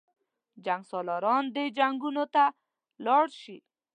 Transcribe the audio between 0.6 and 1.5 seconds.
جنګسالاران